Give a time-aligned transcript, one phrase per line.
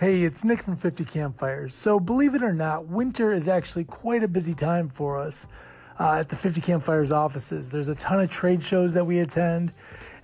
[0.00, 1.74] Hey, it's Nick from 50 Campfires.
[1.74, 5.46] So, believe it or not, winter is actually quite a busy time for us
[5.98, 7.68] uh, at the 50 Campfires offices.
[7.68, 9.74] There's a ton of trade shows that we attend,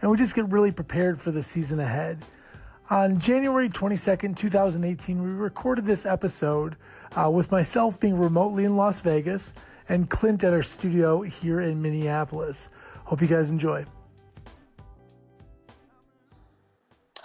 [0.01, 2.25] and we just get really prepared for the season ahead.
[2.89, 6.77] On January 22nd, 2018, we recorded this episode
[7.15, 9.53] uh, with myself being remotely in Las Vegas
[9.91, 12.71] and Clint at our studio here in Minneapolis.
[13.05, 13.85] Hope you guys enjoy.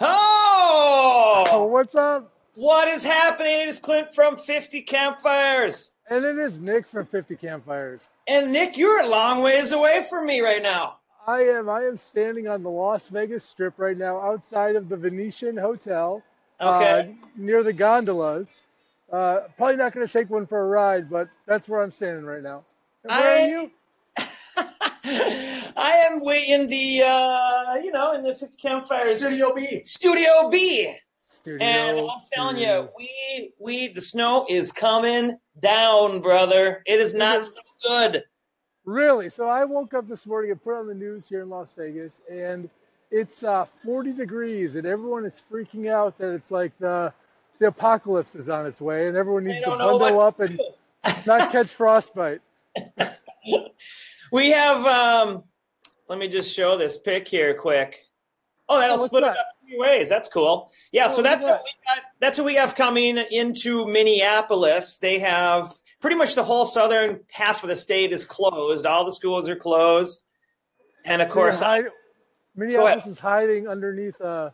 [0.02, 1.46] Oh!
[1.50, 2.31] Oh, what's up?
[2.54, 3.60] What is happening?
[3.62, 5.92] It is Clint from 50 Campfires.
[6.10, 8.10] And it is Nick from 50 Campfires.
[8.28, 10.96] And Nick, you're a long ways away from me right now.
[11.26, 14.96] I am I am standing on the Las Vegas Strip right now outside of the
[14.96, 16.22] Venetian Hotel.
[16.60, 17.14] Okay.
[17.22, 18.60] Uh, near the gondolas.
[19.10, 22.24] Uh, probably not going to take one for a ride, but that's where I'm standing
[22.24, 22.64] right now.
[23.04, 23.70] And where I- are you?
[25.74, 29.82] I am way in the, uh, you know, in the 50 Campfires Studio B.
[29.84, 30.94] Studio B.
[31.42, 31.66] Studio.
[31.66, 36.82] And I'm telling you, we, we, the snow is coming down, brother.
[36.86, 37.50] It is not so
[37.84, 38.22] good.
[38.84, 39.28] Really?
[39.28, 42.20] So I woke up this morning and put on the news here in Las Vegas,
[42.30, 42.70] and
[43.10, 47.12] it's uh, 40 degrees, and everyone is freaking out that it's like the
[47.58, 50.60] the apocalypse is on its way, and everyone needs to bundle up and
[51.26, 52.40] not catch frostbite.
[54.32, 55.44] We have, um,
[56.08, 58.06] let me just show this pic here quick.
[58.68, 59.32] Oh, that'll Oh, split that?
[59.34, 59.46] it up
[59.78, 60.08] ways.
[60.08, 60.70] That's cool.
[60.92, 62.04] Yeah, Oh, so that's what we got.
[62.20, 64.96] That's what we have coming into Minneapolis.
[64.98, 68.86] They have pretty much the whole southern half of the state is closed.
[68.86, 70.22] All the schools are closed,
[71.04, 71.86] and of So course, hide-
[72.56, 74.52] Minneapolis is hiding underneath a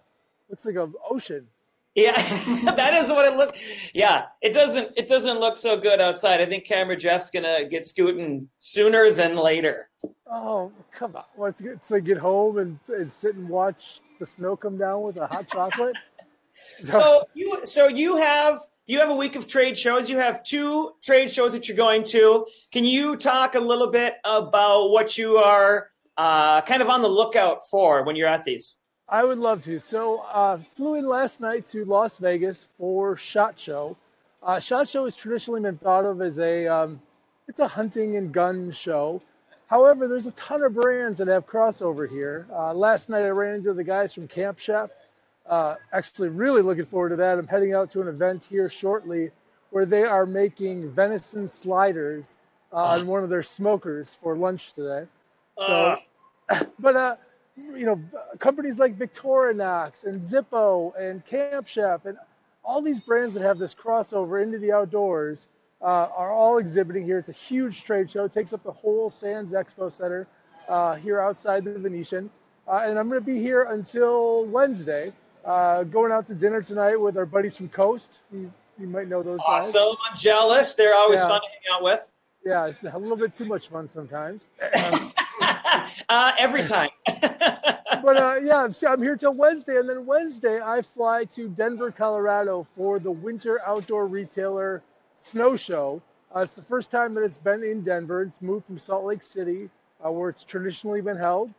[0.48, 1.46] looks like an ocean.
[1.94, 2.12] yeah,
[2.76, 3.58] that is what it looks.
[3.92, 4.92] Yeah, it doesn't.
[4.96, 6.40] It doesn't look so good outside.
[6.40, 9.88] I think Camera Jeff's gonna get scooting sooner than later.
[10.30, 11.24] Oh, come on.
[11.36, 15.16] Let's get so get home and, and sit and watch the snow come down with
[15.16, 15.96] a hot chocolate.
[16.84, 20.08] So you so you have you have a week of trade shows.
[20.08, 22.46] You have two trade shows that you're going to.
[22.72, 27.08] Can you talk a little bit about what you are uh, kind of on the
[27.08, 28.76] lookout for when you're at these?
[29.08, 29.78] I would love to.
[29.78, 33.96] So, uh, flew in last night to Las Vegas for Shot Show.
[34.42, 37.00] Uh, Shot Show has traditionally been thought of as a um,
[37.46, 39.22] it's a hunting and gun show.
[39.68, 42.46] However, there's a ton of brands that have crossover here.
[42.52, 44.90] Uh, last night I ran into the guys from Camp Chef.
[45.46, 47.38] Uh, actually, really looking forward to that.
[47.38, 49.30] I'm heading out to an event here shortly
[49.70, 52.38] where they are making venison sliders
[52.72, 55.06] uh, on one of their smokers for lunch today.
[55.60, 55.96] So,
[56.78, 57.16] but uh,
[57.56, 58.00] you know,
[58.38, 62.16] companies like Victorinox and Zippo and Camp Chef and
[62.64, 65.48] all these brands that have this crossover into the outdoors
[65.82, 67.18] uh, are all exhibiting here.
[67.18, 68.24] It's a huge trade show.
[68.24, 70.26] It takes up the whole Sands Expo Center
[70.68, 72.30] uh, here outside the Venetian.
[72.66, 75.12] Uh, and I'm going to be here until Wednesday.
[75.44, 78.18] Uh, going out to dinner tonight with our buddies from Coast.
[78.32, 79.68] You, you might know those guys.
[79.74, 79.96] awesome!
[80.10, 80.74] I'm jealous.
[80.74, 81.28] They're always Yeah.
[81.28, 82.12] fun to hang out with.
[82.44, 84.48] Yeah, a little bit too much fun sometimes.
[84.92, 85.12] Um,
[86.08, 86.88] uh, every time.
[87.06, 91.90] but uh, yeah, I'm, I'm here till Wednesday, and then Wednesday I fly to Denver,
[91.90, 94.82] Colorado for the Winter Outdoor Retailer
[95.18, 96.02] Snow Show.
[96.34, 98.22] Uh, it's the first time that it's been in Denver.
[98.22, 99.70] It's moved from Salt Lake City,
[100.04, 101.52] uh, where it's traditionally been held,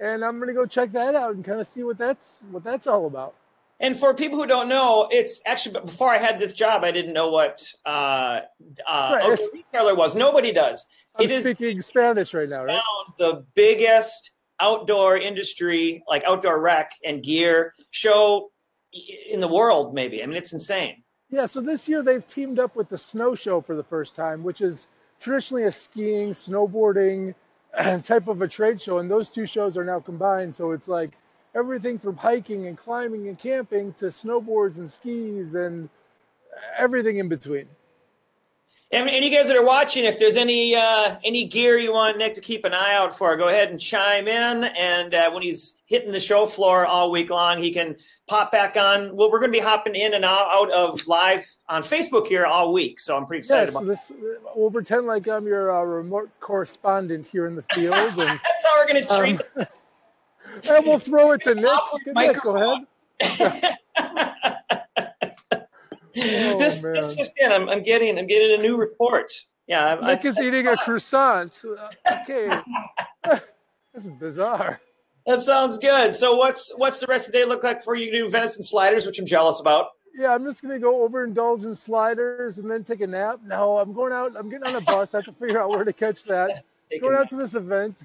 [0.00, 2.86] and I'm gonna go check that out and kind of see what that's what that's
[2.86, 3.34] all about.
[3.80, 7.12] And for people who don't know, it's actually before I had this job, I didn't
[7.12, 8.40] know what uh,
[8.88, 10.16] uh, Right, retailer was.
[10.16, 10.86] Nobody does.
[11.16, 12.80] I'm It is speaking Spanish right now, right?
[13.18, 18.50] the biggest outdoor industry, like outdoor rec and gear show
[19.28, 19.94] in the world.
[19.94, 21.03] Maybe I mean it's insane.
[21.34, 24.44] Yeah, so this year they've teamed up with the Snow Show for the first time,
[24.44, 24.86] which is
[25.18, 27.34] traditionally a skiing, snowboarding
[28.04, 30.54] type of a trade show, and those two shows are now combined.
[30.54, 31.10] So it's like
[31.52, 35.88] everything from hiking and climbing and camping to snowboards and skis and
[36.78, 37.66] everything in between.
[38.94, 42.34] And any guys that are watching, if there's any uh, any gear you want Nick
[42.34, 44.64] to keep an eye out for, go ahead and chime in.
[44.64, 47.96] And uh, when he's hitting the show floor all week long, he can
[48.28, 49.16] pop back on.
[49.16, 52.72] Well, we're going to be hopping in and out, of live on Facebook here all
[52.72, 53.88] week, so I'm pretty excited so about.
[53.88, 54.12] this
[54.54, 58.78] we'll pretend like I'm your uh, remote correspondent here in the field, and, That's how
[58.78, 59.40] we're going to treat.
[59.56, 59.66] um,
[60.76, 61.72] and we'll throw it to Nick.
[62.14, 62.78] Nick, go
[63.20, 63.76] ahead.
[66.14, 67.16] this Oh, this man.
[67.16, 67.52] just in.
[67.52, 69.30] I'm, I'm getting I'm getting a new report.
[69.66, 71.62] Yeah, I, Nick is eating a croissant.
[71.64, 71.88] Uh,
[72.22, 72.58] Okay,
[73.24, 74.80] this is bizarre.
[75.26, 76.14] That sounds good.
[76.14, 78.62] So what's what's the rest of the day look like for you to do venison
[78.62, 79.86] sliders, which I'm jealous about.
[80.16, 83.40] Yeah, I'm just gonna go overindulge in sliders and then take a nap.
[83.44, 84.34] No, I'm going out.
[84.36, 85.14] I'm getting on a bus.
[85.14, 86.64] I have to figure out where to catch that.
[86.90, 87.96] Taking Going out to this event.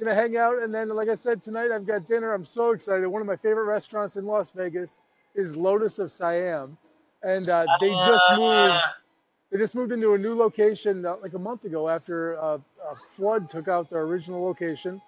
[0.00, 2.32] Gonna hang out, and then, like I said tonight, I've got dinner.
[2.34, 3.06] I'm so excited.
[3.06, 5.00] One of my favorite restaurants in Las Vegas
[5.34, 6.76] is Lotus of Siam,
[7.26, 8.42] and uh, they just moved.
[8.42, 8.80] Uh,
[9.50, 12.58] They just moved into a new location uh, like a month ago after uh,
[12.90, 15.00] a flood took out their original location.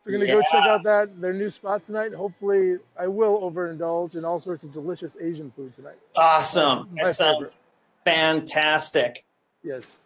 [0.00, 2.12] So we're gonna go check out that their new spot tonight.
[2.12, 5.96] Hopefully, I will overindulge in all sorts of delicious Asian food tonight.
[6.14, 6.88] awesome.
[6.92, 7.58] My That sounds
[8.04, 9.24] fantastic.
[9.62, 9.98] Yes.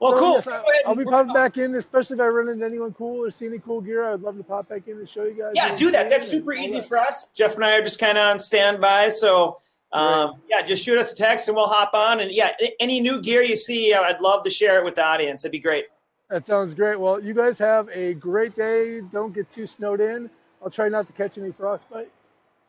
[0.00, 0.32] Well, So, cool.
[0.34, 3.30] yes, I, I'll be popping back in, especially if I run into anyone cool or
[3.30, 4.12] see any cool gear.
[4.12, 5.52] I'd love to pop back in and show you guys.
[5.54, 6.10] Yeah, do that.
[6.10, 6.88] That's super easy that.
[6.88, 7.28] for us.
[7.34, 9.08] Jeff and I are just kind of on standby.
[9.10, 9.58] So,
[9.92, 12.20] um, yeah, just shoot us a text and we'll hop on.
[12.20, 15.04] And yeah, any new gear you see, uh, I'd love to share it with the
[15.04, 15.42] audience.
[15.42, 15.86] That'd be great.
[16.30, 16.98] That sounds great.
[16.98, 19.00] Well, you guys have a great day.
[19.00, 20.30] Don't get too snowed in.
[20.62, 22.10] I'll try not to catch any frostbite.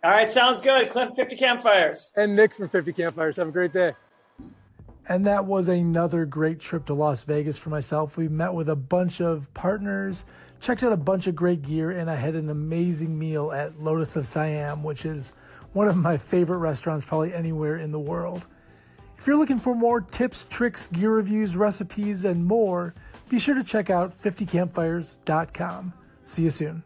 [0.03, 0.89] All right, sounds good.
[0.89, 2.11] Clint 50 Campfires.
[2.17, 3.37] And Nick from 50 Campfires.
[3.37, 3.93] Have a great day.
[5.07, 8.17] And that was another great trip to Las Vegas for myself.
[8.17, 10.25] We met with a bunch of partners,
[10.59, 14.17] checked out a bunch of great gear, and I had an amazing meal at Lotus
[14.17, 15.31] of Siam, which is
[15.73, 18.47] one of my favorite restaurants probably anywhere in the world.
[19.17, 22.93] If you're looking for more tips, tricks, gear reviews, recipes, and more,
[23.29, 25.93] be sure to check out 50campfires.com.
[26.25, 26.83] See you soon.